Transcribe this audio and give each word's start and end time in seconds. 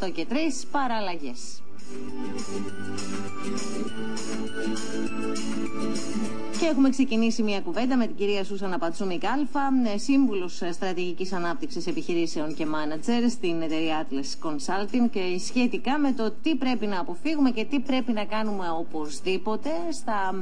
8 0.00 0.10
και 0.12 0.26
3 0.30 0.34
παραλλαγές. 0.70 1.62
Και 6.60 6.66
έχουμε 6.66 6.90
ξεκινήσει 6.90 7.42
μια 7.42 7.60
κουβέντα 7.60 7.96
με 7.96 8.06
την 8.06 8.16
κυρία 8.16 8.44
Σούσανα 8.44 8.78
Πατσούμη 8.78 9.18
Κάλφα, 9.18 9.60
ε, 9.94 9.98
σύμβουλος 9.98 10.62
στρατηγικής 10.72 11.32
ανάπτυξης 11.32 11.86
επιχειρήσεων 11.86 12.54
και 12.54 12.66
μάνατζερ 12.66 13.30
στην 13.30 13.62
εταιρεία 13.62 14.06
Atlas 14.06 14.48
Consulting 14.48 15.10
και 15.10 15.20
σχετικά 15.46 15.98
με 15.98 16.12
το 16.12 16.32
τι 16.42 16.54
πρέπει 16.54 16.86
να 16.86 17.00
αποφύγουμε 17.00 17.50
και 17.50 17.64
τι 17.64 17.80
πρέπει 17.80 18.12
να 18.12 18.24
κάνουμε 18.24 18.64
οπωσδήποτε 18.78 19.70
στα, 19.92 20.34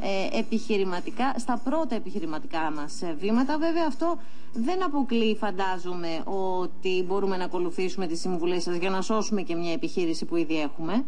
ε, 0.00 0.38
επιχειρηματικά, 0.38 1.34
στα 1.38 1.60
πρώτα 1.64 1.94
επιχειρηματικά 1.94 2.72
μας 2.76 3.02
βήματα. 3.20 3.58
Βέβαια 3.58 3.84
αυτό 3.88 4.18
δεν 4.56 4.84
αποκλείει 4.84 5.36
φαντάζομαι 5.36 6.22
ότι 6.24 7.04
μπορούμε 7.06 7.36
να 7.36 7.44
ακολουθήσουμε 7.44 8.06
τις 8.06 8.20
συμβουλές 8.20 8.62
σας 8.62 8.76
για 8.76 8.90
να 8.90 9.00
σώσουμε 9.00 9.42
και 9.42 9.54
μια 9.54 9.72
επιχείρηση 9.72 10.24
που 10.24 10.36
ήδη 10.36 10.62
έχουμε. 10.64 11.04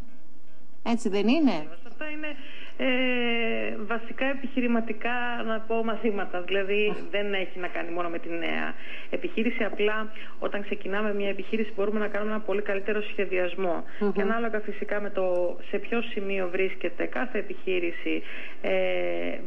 Έτσι 0.83 1.09
δεν 1.09 1.29
είναι; 1.29 1.69
Αυτά 1.87 2.11
είναι 2.11 2.37
ε, 2.79 2.87
βασικά 3.87 4.25
επιχειρηματικά 4.25 5.17
να 5.47 5.61
πω 5.61 5.85
μαθήματα. 5.85 6.41
Δηλαδή 6.41 6.95
δεν 7.11 7.35
έχει 7.35 7.59
να 7.59 7.69
κάνει 7.69 7.91
μόνο 7.91 8.09
με 8.09 8.19
τη 8.19 8.29
νέα 8.29 8.75
επιχείρηση. 9.11 9.65
Απλά 9.65 10.13
όταν 10.39 10.63
ξεκινάμε 10.63 11.15
μια 11.15 11.29
επιχείρηση 11.29 11.73
μπορούμε 11.77 11.99
να 11.99 12.09
κάνουμε 12.09 12.31
ένα 12.31 12.41
πολύ 12.41 12.63
καλύτερο 12.63 13.03
σχεδιασμό. 13.03 13.85
Και 14.15 14.23
ανάλογα 14.23 14.61
φυσικά 14.61 15.01
με 15.01 15.11
το 15.11 15.57
σε 15.71 15.79
ποιο 15.79 16.03
σημείο 16.03 16.49
βρίσκεται 16.53 17.05
κάθε 17.05 17.39
επιχείρηση, 17.39 18.23
ε, 18.63 18.73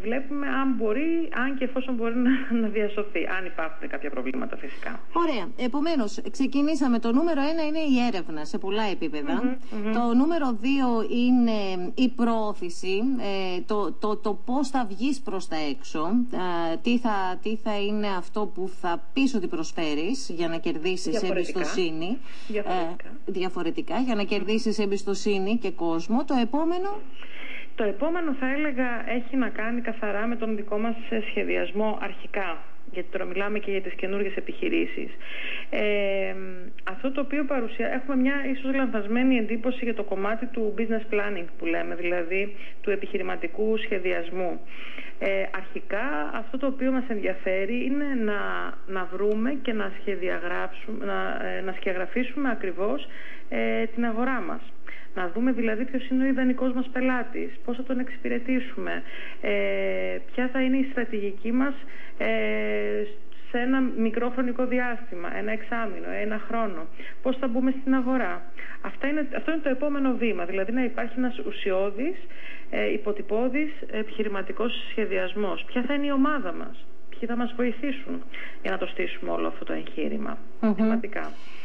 βλέπουμε 0.02 0.48
αν 0.48 0.74
μπορεί, 0.78 1.30
αν 1.44 1.58
και 1.58 1.64
εφόσον 1.64 1.96
μπορεί 1.96 2.16
να, 2.16 2.60
να 2.62 2.68
διασωθεί. 2.68 3.28
Αν 3.38 3.46
υπάρχουν 3.46 3.88
κάποια 3.88 4.10
προβλήματα 4.10 4.58
φυσικά. 4.58 5.00
Ωραία. 5.14 5.66
Επομένως, 5.66 6.22
ξεκινήσαμε. 6.32 7.00
Το 7.00 7.12
νούμερο 7.12 7.42
ένα 7.42 7.64
είναι 7.68 7.80
η 7.80 7.96
έρευνα 8.08 8.46
σε 8.46 8.58
πολλά 8.58 8.84
Το 9.94 10.14
νούμερο 10.16 10.58
δύο 10.62 10.88
είναι 11.10 11.92
η 11.96 12.10
πρόθεση 12.10 13.02
ε, 13.22 13.62
το, 13.62 13.92
το, 13.92 14.18
το 14.18 14.34
πώς 14.46 14.70
θα 14.70 14.86
βγεις 14.86 15.22
προς 15.22 15.48
τα 15.48 15.56
έξω, 15.70 16.06
ε, 16.74 16.78
τι, 16.78 16.98
θα, 16.98 17.40
τι 17.42 17.56
θα 17.56 17.80
είναι 17.82 18.08
αυτό 18.08 18.52
που 18.54 18.72
θα 18.82 19.04
πεις 19.14 19.34
ότι 19.36 19.48
προσφέρεις 19.48 20.30
για 20.36 20.48
να 20.48 20.58
κερδίσεις 20.58 21.22
εμπιστοσύνη. 21.24 22.18
Διαφορετικά. 22.48 23.08
Ε, 23.08 23.32
διαφορετικά, 23.32 24.00
για 24.00 24.16
να 24.16 24.24
κερδίσεις 24.24 24.80
εμπιστοσύνη 24.80 25.58
και 25.58 25.72
κόσμο. 25.72 26.26
Το 26.26 26.34
επόμενο... 26.42 26.90
Το 27.76 27.86
επόμενο 27.86 28.34
θα 28.34 28.52
έλεγα 28.52 29.10
έχει 29.10 29.36
να 29.36 29.50
κάνει 29.50 29.82
καθαρά 29.82 30.28
με 30.28 30.36
τον 30.36 30.56
δικό 30.56 30.78
μας 30.78 30.96
σχεδιασμό 31.30 31.98
αρχικά 32.02 32.58
γιατί 32.94 33.08
τώρα 33.12 33.26
μιλάμε 33.26 33.60
και 33.60 33.72
για 33.72 33.82
τις 33.82 33.94
καινούργιες 33.94 34.36
επιχειρήσεις. 34.36 35.10
Ε, 35.70 36.36
αυτό 36.84 37.12
το 37.12 37.22
οποίο 37.22 37.46
παρουσία... 37.46 37.88
Έχουμε 37.88 38.16
μια 38.16 38.36
ίσως 38.52 38.76
λανθασμένη 38.76 39.38
εντύπωση 39.38 39.80
για 39.84 39.94
το 39.94 40.04
κομμάτι 40.04 40.46
του 40.46 40.74
business 40.78 41.14
planning 41.14 41.46
που 41.58 41.66
λέμε, 41.66 41.96
δηλαδή 41.96 42.56
του 42.82 42.90
επιχειρηματικού 42.90 43.78
σχεδιασμού. 43.78 44.60
Ε, 45.22 45.46
αρχικά 45.56 46.32
αυτό 46.34 46.58
το 46.58 46.68
οποίο 46.68 46.92
μας 46.92 47.04
ενδιαφέρει 47.08 47.86
είναι 47.86 48.06
να, 48.24 48.40
να 48.88 49.10
βρούμε 49.14 49.52
και 49.62 49.74
να, 49.74 49.92
να, 51.06 51.46
ε, 51.48 51.62
να 51.62 51.72
σχεδιαγραφήσουμε 51.72 52.50
ακριβώς 52.50 53.08
ε, 53.50 53.86
την 53.86 54.06
αγορά 54.06 54.42
μας. 54.42 54.62
Να 55.16 55.32
δούμε 55.34 55.52
δηλαδή 55.52 55.86
ποιος 55.86 56.08
είναι 56.10 56.24
ο 56.24 56.28
ιδανικός 56.28 56.74
μας 56.74 56.90
πελάτης, 56.94 57.60
πώς 57.66 57.76
θα 57.76 57.84
τον 57.84 58.00
εξυπηρετήσουμε, 58.00 59.04
ε, 59.42 60.18
ποια 60.32 60.50
θα 60.54 60.62
είναι 60.62 60.78
η 60.78 60.88
στρατηγική 60.92 61.52
μας 61.52 61.74
ε, 62.18 63.04
σε 63.52 63.58
ένα 63.58 63.82
μικρό 63.82 64.30
χρονικό 64.30 64.66
διάστημα, 64.66 65.38
ένα 65.38 65.52
εξάμεινο, 65.52 66.10
ένα 66.22 66.42
χρόνο. 66.48 66.88
Πώς 67.22 67.38
θα 67.38 67.48
μπούμε 67.48 67.74
στην 67.82 67.96
αγορά. 67.96 68.52
Αυτά 68.82 69.08
είναι, 69.08 69.28
αυτό 69.36 69.52
είναι 69.52 69.62
το 69.64 69.70
επόμενο 69.70 70.16
βήμα, 70.18 70.46
δηλαδή 70.46 70.72
να 70.72 70.84
υπάρχει 70.84 71.14
ένας 71.18 71.40
ουσιώδης, 71.40 72.18
ε, 72.70 72.92
υποτυπώδης 72.94 73.72
επιχειρηματικός 73.92 74.72
σχεδιασμός. 74.90 75.64
Ποια 75.64 75.82
θα 75.82 75.94
είναι 75.94 76.06
η 76.06 76.12
ομάδα 76.12 76.54
μας, 76.54 76.86
ποιοι 77.10 77.30
θα 77.30 77.36
μας 77.36 77.54
βοηθήσουν 77.56 78.24
για 78.62 78.72
να 78.72 78.78
το 78.78 78.86
στήσουμε 78.86 79.32
όλο 79.32 79.48
αυτό 79.48 79.66
το 79.66 79.74
εγχείρημα. 79.74 80.38
Mm 80.62 81.59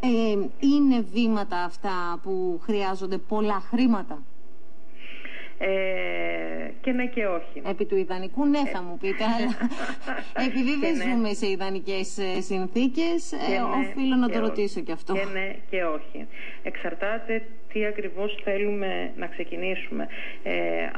ε, 0.00 0.38
είναι 0.58 1.00
βήματα 1.00 1.64
αυτά 1.64 2.18
που 2.22 2.60
χρειάζονται 2.62 3.18
πολλά 3.18 3.60
χρήματα. 3.60 4.22
Ε, 5.58 6.70
και 6.80 6.92
ναι 6.92 7.06
και 7.06 7.26
όχι. 7.26 7.62
Επί 7.68 7.84
του 7.84 7.96
ιδανικού 7.96 8.46
ναι 8.46 8.66
θα 8.72 8.82
μου 8.82 8.96
πείτε, 9.00 9.24
αλλά 9.24 9.56
επειδή 10.48 10.76
δεν 10.80 10.96
ναι. 10.96 11.04
ζούμε 11.04 11.32
σε 11.32 11.46
ιδανικές 11.46 12.18
ε, 12.18 12.40
συνθήκες, 12.40 13.32
ε, 13.32 13.36
ναι, 13.36 13.62
οφείλω 13.62 14.16
να 14.16 14.28
το 14.28 14.38
ρωτήσω 14.38 14.80
και 14.80 14.92
αυτό. 14.92 15.12
Και 15.12 15.24
ναι 15.32 15.54
και 15.70 15.84
όχι. 15.84 16.26
Εξαρτάται 16.62 17.42
τι 17.72 17.86
ακριβώς 17.86 18.40
θέλουμε 18.44 19.12
να 19.16 19.26
ξεκινήσουμε. 19.26 20.08
Ε, 20.42 20.54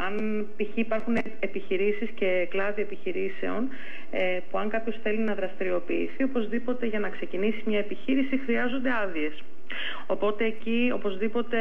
αν 0.06 0.46
π.χ. 0.56 0.76
υπάρχουν 0.76 1.16
επιχειρήσεις 1.40 2.10
και 2.14 2.46
κλάδι 2.50 2.82
επιχειρήσεων 2.82 3.68
ε, 4.10 4.38
που 4.50 4.58
αν 4.58 4.68
κάποιος 4.68 4.96
θέλει 5.02 5.18
να 5.18 5.34
δραστηριοποιηθεί, 5.34 6.22
οπωσδήποτε 6.22 6.86
για 6.86 6.98
να 6.98 7.08
ξεκινήσει 7.08 7.62
μια 7.66 7.78
επιχείρηση 7.78 8.38
χρειάζονται 8.38 8.90
άδειες. 9.02 9.42
Οπότε 10.06 10.44
εκεί 10.44 10.90
οπωσδήποτε 10.94 11.58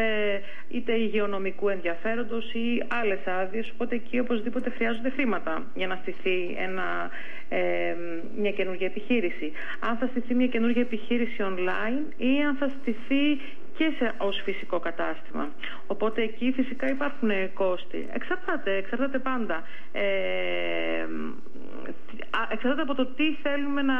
είτε 0.69 0.93
υγειονομικού 0.93 1.69
ενδιαφέροντος 1.69 2.53
ή 2.53 2.83
άλλες 2.87 3.19
άδειες, 3.25 3.69
οπότε 3.73 3.95
εκεί 3.95 4.19
οπωσδήποτε 4.19 4.69
χρειάζονται 4.69 5.09
χρήματα 5.09 5.63
για 5.75 5.87
να 5.87 5.99
στηθεί 6.01 6.55
ένα, 6.57 7.09
ε, 7.49 7.95
μια 8.37 8.51
καινούργια 8.51 8.87
επιχείρηση. 8.87 9.51
Αν 9.79 9.97
θα 9.97 10.07
στηθεί 10.07 10.33
μια 10.33 10.47
καινούργια 10.47 10.81
επιχείρηση 10.81 11.37
online 11.39 12.21
ή 12.21 12.43
αν 12.47 12.55
θα 12.55 12.71
στηθεί 12.81 13.39
και 13.79 13.91
σε, 13.97 14.13
ως 14.17 14.41
φυσικό 14.43 14.79
κατάστημα. 14.79 15.49
Οπότε 15.87 16.21
εκεί 16.21 16.51
φυσικά 16.51 16.89
υπάρχουν 16.89 17.29
κόστη. 17.53 18.07
Εξαρτάται, 18.13 18.75
εξαρτάται 18.75 19.19
πάντα. 19.19 19.63
Ε, 19.91 20.01
εξαρτάται 22.51 22.81
από 22.81 22.95
το 22.95 23.05
τι 23.05 23.33
θέλουμε 23.43 23.81
να, 23.81 23.95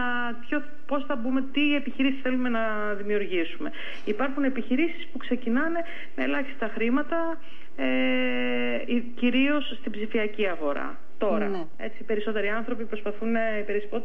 ποιο, 0.48 0.64
πώς 0.88 1.06
θα 1.06 1.16
μπούμε, 1.16 1.42
τι 1.54 1.76
επιχειρήσεις 1.76 2.22
θέλουμε 2.22 2.50
να 2.50 2.94
δημιουργήσουμε. 2.94 3.72
Υπάρχουν 4.06 4.44
επιχειρήσεις 4.44 5.08
που 5.12 5.18
ξεκινάνε 5.18 5.80
με 6.16 6.24
ελάχιστα 6.24 6.72
χρήματα, 6.74 7.38
ε, 7.76 9.00
κυρίως 9.16 9.78
στην 9.80 9.92
ψηφιακή 9.92 10.48
αγορά. 10.48 10.98
Τώρα, 11.18 11.48
ναι. 11.48 11.64
έτσι, 11.78 12.04
περισσότεροι 12.04 12.48
άνθρωποι 12.48 12.84
προσπαθούν, 12.86 13.32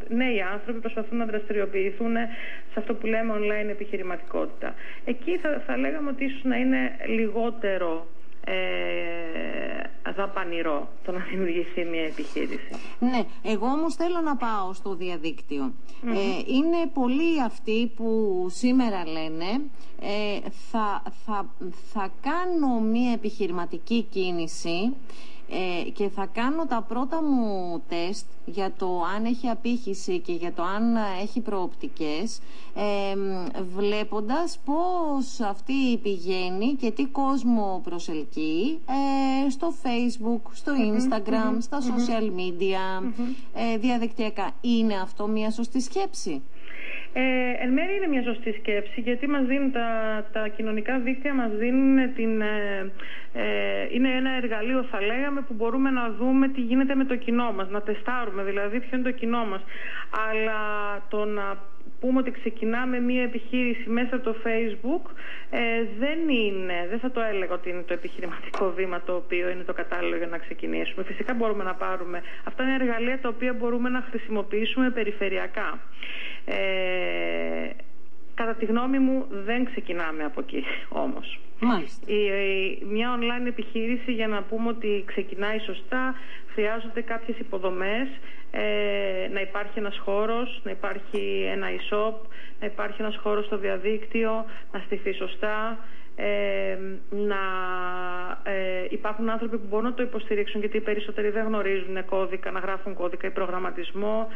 νέοι 0.09 0.41
άνθρωποι 0.53 0.81
προσπαθούν 0.81 1.19
να 1.19 1.25
δραστηριοποιηθούν 1.25 2.15
σε 2.73 2.79
αυτό 2.79 2.95
που 2.95 3.07
λέμε 3.07 3.35
online 3.39 3.69
επιχειρηματικότητα. 3.71 4.75
Εκεί 5.05 5.39
θα, 5.39 5.63
θα 5.67 5.77
λέγαμε 5.77 6.11
ότι 6.11 6.25
ίσως 6.25 6.43
να 6.43 6.57
είναι 6.57 6.97
λιγότερο 7.07 8.07
ε, 8.45 8.55
δαπανηρό 10.17 10.89
το 11.05 11.13
να 11.13 11.19
δημιουργηθεί 11.31 11.85
μια 11.85 12.03
επιχείρηση. 12.03 12.71
Ναι, 12.99 13.25
εγώ 13.43 13.67
όμως 13.67 13.95
θέλω 13.95 14.21
να 14.21 14.37
πάω 14.37 14.73
στο 14.73 14.95
διαδικτυο 14.95 15.73
Ε, 16.05 16.53
είναι 16.53 16.91
πολλοί 16.95 17.43
αυτοί 17.43 17.93
που 17.97 18.47
σήμερα 18.51 19.07
λένε 19.07 19.61
ε, 20.01 20.49
θα, 20.71 21.03
θα, 21.25 21.47
θα 21.93 22.11
κάνω 22.21 22.81
μια 22.81 23.13
επιχειρηματική 23.13 24.03
κίνηση 24.11 24.93
ε, 25.51 25.91
και 25.91 26.09
θα 26.09 26.27
κάνω 26.27 26.67
τα 26.67 26.85
πρώτα 26.89 27.23
μου 27.23 27.83
τεστ 27.89 28.27
για 28.45 28.73
το 28.79 29.03
αν 29.17 29.25
έχει 29.25 29.49
απήχηση 29.49 30.19
και 30.19 30.33
για 30.33 30.53
το 30.53 30.63
αν 30.63 30.97
έχει 31.23 31.41
προοπτικές 31.41 32.41
ε, 32.75 33.17
βλέποντας 33.77 34.59
πώς 34.65 35.41
αυτή 35.41 35.97
πηγαίνει 36.03 36.75
και 36.75 36.91
τι 36.91 37.05
κόσμο 37.07 37.81
προσελκύει 37.85 38.79
ε, 39.44 39.44
στο 39.65 39.75
facebook, 39.85 40.43
στο 40.53 40.73
instagram, 40.95 41.57
στα 41.59 41.79
social 41.81 42.27
media, 42.41 43.13
ε, 43.55 43.79
διαδικτυακά. 43.79 44.51
Είναι 44.61 44.95
αυτό 45.03 45.27
μια 45.27 45.51
σωστή 45.51 45.81
σκέψη; 45.81 46.43
Ε, 47.13 47.23
εν 47.65 47.73
μέρει 47.73 47.97
είναι 47.97 48.07
μια 48.07 48.23
σωστή 48.23 48.53
σκέψη 48.53 49.01
γιατί 49.01 49.27
μας 49.29 49.47
δίνουν 49.47 49.73
τα, 49.73 49.89
τα 50.33 50.49
κοινωνικά 50.49 50.99
δίκτυα 50.99 51.35
μας 51.35 51.51
δίνουν 51.51 52.15
την, 52.15 52.41
ε, 52.41 52.93
ε, 53.33 53.43
είναι 53.95 54.09
ένα 54.09 54.31
εργαλείο 54.31 54.83
θα 54.91 55.01
λέγαμε 55.01 55.41
που 55.41 55.55
μπορούμε 55.55 55.91
να 55.91 56.11
δούμε 56.11 56.49
τι 56.49 56.61
γίνεται 56.61 56.95
με 56.95 57.05
το 57.05 57.17
κοινό 57.17 57.53
μας, 57.53 57.69
να 57.71 57.83
τεστάρουμε 57.83 58.43
δηλαδή 58.43 58.81
ποιο 58.81 58.97
είναι 58.99 59.11
το 59.11 59.17
κοινό 59.21 59.45
μας. 59.45 59.63
Αλλά 60.31 60.61
το 61.09 61.25
να 61.25 61.57
πούμε 62.05 62.19
ότι 62.19 62.31
ξεκινάμε 62.31 63.01
μία 63.01 63.23
επιχείρηση 63.23 63.89
μέσα 63.89 64.15
από 64.17 64.25
το 64.25 64.35
Facebook 64.45 65.05
ε, 65.51 65.61
δεν 65.99 66.29
είναι, 66.29 66.87
δεν 66.91 66.99
θα 66.99 67.11
το 67.11 67.21
έλεγα 67.21 67.55
ότι 67.55 67.71
είναι 67.71 67.83
το 67.83 67.93
επιχειρηματικό 67.93 68.73
βήμα 68.77 69.01
το 69.01 69.15
οποίο 69.15 69.49
είναι 69.49 69.63
το 69.63 69.73
κατάλληλο 69.73 70.17
για 70.17 70.27
να 70.27 70.39
ξεκινήσουμε. 70.39 71.05
Φυσικά 71.05 71.35
μπορούμε 71.35 71.65
να 71.65 71.75
πάρουμε, 71.75 72.23
αυτά 72.45 72.63
είναι 72.63 72.75
εργαλεία 72.75 73.21
τα 73.21 73.29
οποία 73.29 73.53
μπορούμε 73.53 73.89
να 73.89 74.01
χρησιμοποιήσουμε 74.11 74.91
περιφερειακά. 74.91 75.79
Ε, 76.45 76.55
κατά 78.35 78.55
τη 78.55 78.65
γνώμη 78.65 78.99
μου 78.99 79.27
δεν 79.31 79.65
ξεκινάμε 79.65 80.25
από 80.25 80.41
εκεί 80.41 80.65
όμως. 80.89 81.39
Η, 82.07 82.85
μια 82.85 83.19
online 83.19 83.47
επιχείρηση 83.47 84.13
για 84.13 84.29
να 84.29 84.43
πούμε 84.43 84.69
ότι 84.69 85.03
ξεκινάει 85.07 85.59
σωστά 85.59 86.15
χρειάζονται 86.55 87.01
κάποιες 87.01 87.39
υποδομές 87.39 88.09
ε, 88.51 89.29
να 89.33 89.41
υπάρχει 89.41 89.79
ένας 89.79 89.99
χώρος, 90.05 90.61
να 90.65 90.71
υπάρχει 90.71 91.49
ένα 91.53 91.67
e-shop, 91.79 92.15
να 92.61 92.67
υπάρχει 92.67 93.03
ένας 93.03 93.17
χώρος 93.23 93.45
στο 93.45 93.59
διαδίκτυο, 93.59 94.45
να 94.73 94.83
στηθεί 94.87 95.13
σωστά, 95.13 95.79
ε, 96.17 96.79
να 97.11 97.43
ε, 98.43 98.87
υπάρχουν 98.91 99.31
άνθρωποι 99.31 99.59
που 99.59 99.67
μπορούν 99.69 99.85
να 99.85 99.95
το 99.95 100.03
υποστηρίξουν 100.03 100.61
γιατί 100.61 100.77
οι 100.77 100.81
περισσότεροι 100.81 101.31
δεν 101.31 101.47
γνωρίζουν 101.47 102.05
κώδικα, 102.05 102.51
να 102.51 102.61
γράφουν 102.61 102.95
κώδικα 102.95 103.27
ή 103.27 103.31
προγραμματισμό 103.31 104.29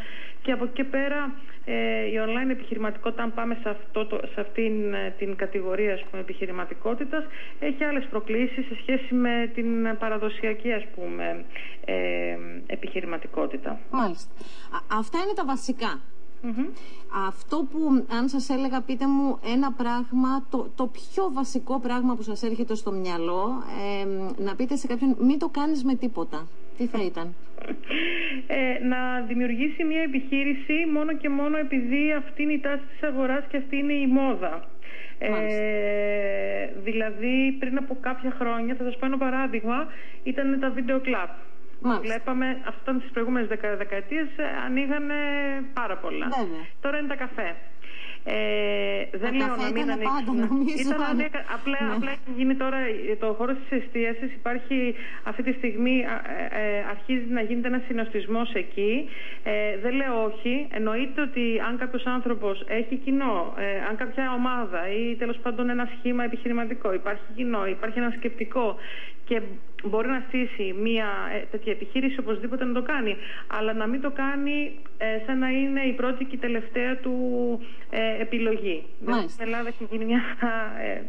και 0.43 0.53
από 0.53 0.65
εκεί 0.65 0.73
και 0.73 0.85
πέρα 0.85 1.35
ε, 1.65 2.05
η 2.05 2.15
online 2.27 2.51
επιχειρηματικότητα 2.51 3.23
αν 3.23 3.35
πάμε 3.35 3.59
σε, 3.63 3.69
αυτό 3.69 4.07
το, 4.07 4.21
σε 4.35 4.41
αυτήν 4.41 4.95
ε, 4.95 5.15
την 5.19 5.37
κατηγορία 5.37 5.95
ας 5.95 6.05
πούμε, 6.11 6.23
επιχειρηματικότητας 6.23 7.25
έχει 7.61 7.85
άλλες 7.85 8.07
προκλήσεις 8.11 8.67
σε 8.67 8.77
σχέση 8.81 9.15
με 9.15 9.51
την 9.55 9.99
παραδοσιακή 9.99 10.73
ας 10.73 10.85
πούμε, 10.95 11.45
ε, 11.85 12.37
επιχειρηματικότητα. 12.67 13.79
Μάλιστα. 13.91 14.31
αυτά 14.99 15.19
είναι 15.19 15.35
τα 15.35 15.45
βασικά. 15.45 16.01
Αυτό 17.27 17.67
που, 17.71 18.07
αν 18.11 18.29
σας 18.29 18.49
έλεγα, 18.49 18.81
πείτε 18.81 19.07
μου 19.07 19.39
ένα 19.55 19.73
πράγμα, 19.73 20.47
το, 20.51 20.71
το 20.77 20.87
πιο 20.87 21.31
βασικό 21.33 21.81
πράγμα 21.81 22.15
που 22.15 22.23
σας 22.23 22.43
έρχεται 22.43 22.75
στο 22.75 22.93
μυαλό, 22.93 23.63
να 24.39 24.55
πείτε 24.55 24.77
σε 24.77 24.87
κάποιον, 24.87 25.17
μην 25.21 25.39
το 25.39 25.49
κάνεις 25.49 25.85
με 25.85 25.95
τίποτα. 25.95 26.49
Τι 26.77 26.87
θα 26.87 27.03
ήταν; 27.03 27.35
Ε, 28.47 28.85
να 28.85 29.21
δημιουργήσει 29.21 29.85
μια 29.85 30.01
επιχείρηση 30.01 30.73
μόνο 30.93 31.17
και 31.17 31.29
μόνο 31.29 31.59
επειδή 31.59 32.13
αυτή 32.13 32.43
είναι 32.43 32.53
η 32.53 32.61
τάση 32.61 32.83
της 32.93 33.03
αγοράς 33.03 33.45
και 33.51 33.57
αυτή 33.57 33.77
είναι 33.77 33.93
η 33.93 34.07
μόδα. 34.07 34.69
Ε, 35.19 36.69
δηλαδή 36.85 37.57
πριν 37.59 37.79
από 37.79 37.97
κάποια 38.01 38.31
χρόνια, 38.31 38.75
θα 38.75 38.85
σας 38.85 38.97
πω 38.97 39.07
ένα 39.07 39.19
παράδειγμα, 39.19 39.87
ήταν 40.23 40.59
τα 40.61 40.71
βίντεο 40.71 41.01
κλαπ. 41.01 41.31
Βλέπαμε, 41.81 42.47
αυτό 42.67 42.81
ήταν 42.83 42.99
στις 43.01 43.11
προηγούμενες 43.11 43.49
δεκα, 43.49 43.77
δεκαετίες, 43.77 44.27
ε, 44.37 44.45
ανοίγανε 44.67 45.15
πάρα 45.75 45.97
πολλά. 45.97 46.27
Τώρα 46.81 46.99
είναι 46.99 47.09
τα 47.09 47.17
καφέ. 47.17 47.57
Ε, 48.25 49.19
δεν 49.19 49.35
λέω 49.35 49.57
να 49.57 49.71
μην 49.71 49.91
ανοίξουν. 49.91 50.39
Ήταν 50.85 51.01
απλά, 51.57 51.79
ναι. 51.81 51.95
απλά 51.95 52.11
έχει 52.11 52.31
γίνει 52.37 52.55
τώρα 52.55 52.79
το 53.19 53.35
χώρο 53.39 53.53
της 53.55 53.71
εστίασης. 53.79 54.33
Υπάρχει 54.35 54.95
αυτή 55.25 55.43
τη 55.43 55.53
στιγμή, 55.53 55.97
ε, 55.99 56.61
ε, 56.61 56.85
αρχίζει 56.91 57.27
να 57.29 57.41
γίνεται 57.41 57.69
ένας 57.69 57.83
συνοστισμός 57.87 58.53
εκεί. 58.53 59.09
Ε, 59.43 59.79
δεν 59.83 59.95
λέω 59.95 60.25
όχι. 60.25 60.69
Εννοείται 60.71 61.21
ότι 61.21 61.61
αν 61.69 61.79
κάποιος 61.79 62.05
άνθρωπος 62.07 62.65
έχει 62.69 62.97
κοινό, 62.97 63.55
ε, 63.57 63.85
αν 63.89 63.97
κάποια 63.97 64.33
ομάδα 64.33 64.81
ή 64.93 65.17
τέλος 65.17 65.39
πάντων 65.43 65.69
ένα 65.69 65.89
σχήμα 65.99 66.25
επιχειρηματικό, 66.25 66.93
υπάρχει 66.93 67.23
κοινό, 67.35 67.67
υπάρχει 67.67 67.99
ένα 67.99 68.13
σκεπτικό 68.17 68.77
και 69.25 69.43
μπορεί 69.85 70.09
να 70.09 70.23
στήσει 70.29 70.75
μια 70.83 71.07
ε, 71.35 71.39
τέτοια 71.51 71.73
επιχείρηση 71.73 72.21
οπωσδήποτε 72.21 72.65
να 72.65 72.73
το 72.73 72.83
κάνει 72.83 73.17
αλλά 73.47 73.73
να 73.73 73.87
μην 73.87 74.01
το 74.01 74.11
κάνει 74.11 74.79
ε, 74.99 75.07
σαν 75.27 75.39
να 75.39 75.49
είναι 75.51 75.81
η 75.83 75.93
πρώτη 75.93 76.25
και 76.25 76.35
η 76.35 76.39
τελευταία 76.39 76.97
του 76.97 77.15
ε, 77.91 78.21
επιλογή. 78.21 78.85
Δηλαδή 79.01 79.29
στην 79.29 79.45
Ελλάδα 79.47 79.69
έχει, 79.69 79.87
γίνει 79.91 80.05
μια, 80.05 80.21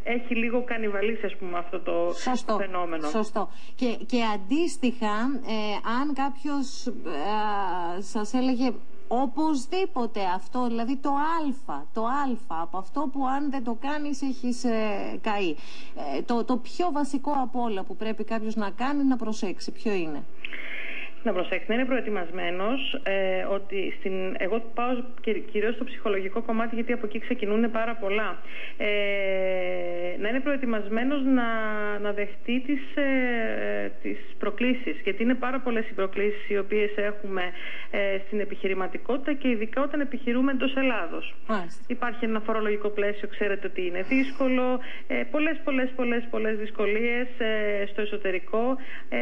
ε, 0.04 0.12
έχει 0.14 0.36
λίγο 0.36 0.64
κανιβαλίσει 0.64 1.26
ας 1.26 1.36
πούμε 1.36 1.58
αυτό 1.58 1.80
το 1.80 2.14
Σωστό. 2.14 2.58
φαινόμενο. 2.58 3.08
Σωστό. 3.08 3.50
Και, 3.76 3.98
και 4.06 4.20
αντίστοιχα 4.36 5.14
αν 6.00 6.14
κάποιος 6.14 6.88
σας 8.00 8.34
έλεγε 8.34 8.72
Οπωσδήποτε 9.12 10.20
αυτό, 10.36 10.68
δηλαδή 10.68 10.96
το 10.96 11.10
α, 11.10 11.82
το 11.94 12.06
α, 12.06 12.38
από 12.48 12.78
αυτό 12.78 13.10
που 13.12 13.28
αν 13.28 13.50
δεν 13.52 13.64
το 13.64 13.78
κάνεις 13.82 14.22
έχεις 14.22 14.64
ε, 14.64 15.20
καεί. 15.22 15.56
Ε, 16.16 16.22
το, 16.22 16.44
το 16.44 16.58
πιο 16.58 16.90
βασικό 16.92 17.32
από 17.32 17.62
όλα 17.62 17.84
που 17.84 17.96
πρέπει 17.96 18.24
κάποιος 18.24 18.56
να 18.56 18.70
κάνει 18.70 19.04
να 19.04 19.16
προσέξει, 19.16 19.72
ποιο 19.72 19.92
είναι; 19.94 20.24
Να 21.24 21.34
προσέξει, 21.34 21.66
να 21.68 21.74
είναι 21.76 21.86
προετοιμασμένος. 21.86 23.00
Ε, 23.04 23.44
ότι 23.44 23.94
στην, 24.00 24.36
εγώ 24.38 24.72
πάω 24.74 24.90
κυρίως 25.52 25.76
στο 25.76 25.84
ψυχολογικό 25.84 26.42
κομμάτι, 26.42 26.76
γιατί 26.76 26.92
από 26.94 27.06
εκεί 27.06 27.20
ξεκινούν 27.20 27.72
πάρα 27.72 27.96
πολλά. 27.96 28.38
Ε, 28.78 28.88
να 30.20 30.30
είναι 30.30 30.40
προετοιμασμένος 30.40 31.24
να, 31.24 31.48
να 32.00 32.12
δεχτεί 32.12 32.60
τις 32.66 32.96
ε, 32.96 33.92
τις 34.02 34.18
προκλήσεις. 34.40 35.00
Γιατί 35.04 35.24
είναι 35.24 35.36
πάρα 35.36 35.60
πολλές 35.60 35.90
οι 35.90 35.94
προκλήσεις 35.94 36.50
οι 36.50 36.58
οποίες 36.58 36.92
έχουμε 36.96 37.44
ε, 37.92 38.18
στην 38.26 38.40
επιχειρηματικότητα 38.40 39.34
και 39.34 39.48
ειδικά 39.48 39.82
όταν 39.82 40.00
επιχειρούμε 40.00 40.52
εντός 40.52 40.76
Ελλάδος. 40.76 41.36
Υπάρχει 41.88 42.26
ένα 42.26 42.40
φορολογικό 42.40 42.90
πλαίσιο, 42.90 43.28
ξέρετε 43.28 43.68
ότι 43.68 43.86
είναι 43.86 44.02
δύσκολο. 44.02 44.80
Ε, 45.08 45.24
πολλές, 45.32 45.58
πολλές, 45.64 45.90
πολλές, 45.96 46.28
πολλές 46.30 46.58
δυσκολίες 46.58 47.28
ε, 47.38 47.86
στο 47.86 48.02
εσωτερικό. 48.02 48.78
Ε, 49.10 49.20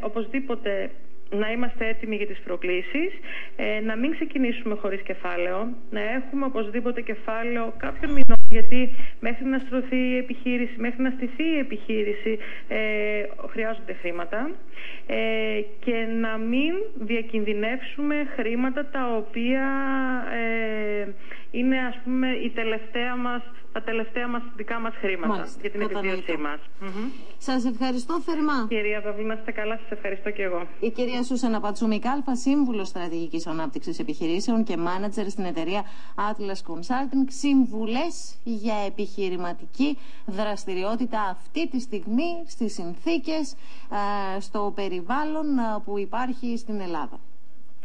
οπωσδήποτε 0.00 0.90
να 1.30 1.52
είμαστε 1.52 1.88
έτοιμοι 1.88 2.16
για 2.16 2.26
τις 2.26 2.40
προκλήσεις, 2.40 3.10
ε, 3.56 3.80
να 3.80 3.96
μην 3.96 4.10
ξεκινήσουμε 4.10 4.74
χωρίς 4.74 5.02
κεφάλαιο, 5.02 5.68
να 5.90 6.00
έχουμε 6.00 6.44
οπωσδήποτε 6.44 7.00
κεφάλαιο 7.00 7.74
κάποιων 7.76 8.10
μηνών, 8.10 8.40
γιατί 8.50 8.90
μέχρι 9.20 9.44
να 9.44 9.58
στρωθεί 9.58 9.96
η 9.96 10.16
επιχείρηση, 10.16 10.74
μέχρι 10.78 11.02
να 11.02 11.10
στηθεί 11.10 11.44
η 11.44 11.58
επιχείρηση, 11.58 12.38
ε, 12.68 12.78
χρειάζονται 13.50 13.92
χρήματα 13.92 14.50
ε, 15.06 15.60
και 15.84 16.06
να 16.20 16.36
μην 16.36 16.74
διακινδυνεύσουμε 17.00 18.14
χρήματα 18.36 18.86
τα 18.86 19.16
οποία 19.16 19.66
ε, 20.32 21.08
είναι 21.50 21.78
ας 21.78 21.98
πούμε 22.04 22.28
η 22.30 22.50
τελευταία 22.50 23.16
μας 23.16 23.42
τα 23.72 23.82
τελευταία 23.82 24.28
μας 24.28 24.42
δικά 24.56 24.78
μας 24.78 24.94
χρήματα 24.96 25.26
Μάλιστα, 25.34 25.58
για 25.60 25.70
την 25.70 25.80
επιβίωσή 25.80 26.36
μας. 26.36 26.60
Σας 27.38 27.64
ευχαριστώ 27.64 28.20
θερμά. 28.20 28.66
Κυρία 28.68 29.02
Παυλή, 29.02 29.24
να 29.24 29.34
είστε 29.34 29.50
καλά, 29.50 29.76
σας 29.76 29.90
ευχαριστώ 29.90 30.30
και 30.30 30.42
εγώ. 30.42 30.66
Η 30.80 30.90
κυρία 30.90 31.22
Σούσανα 31.22 31.60
Πατσούμη 31.60 31.98
Κάλφα, 31.98 32.36
σύμβουλος 32.36 32.88
στρατηγικής 32.88 33.46
ανάπτυξης 33.46 33.98
επιχειρήσεων 33.98 34.64
και 34.64 34.76
μάνατζερ 34.76 35.28
στην 35.28 35.44
εταιρεία 35.44 35.82
Atlas 36.16 36.72
Consulting, 36.72 37.24
σύμβουλες 37.28 38.38
για 38.44 38.74
επιχειρηματική 38.86 39.98
δραστηριότητα 40.26 41.20
αυτή 41.20 41.68
τη 41.68 41.80
στιγμή 41.80 42.42
στις 42.46 42.72
συνθήκες, 42.74 43.56
ε, 44.36 44.40
στο 44.40 44.72
περιβάλλον 44.74 45.58
ε, 45.58 45.62
που 45.84 45.98
υπάρχει 45.98 46.56
στην 46.56 46.80
Ελλάδα. 46.80 47.18